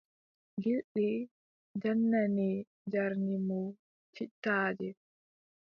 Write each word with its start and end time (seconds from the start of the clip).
Gilɗi 0.61 1.07
jannanni 1.81 2.49
njarni 2.87 3.35
mo 3.47 3.59
cittaaje. 4.13 4.89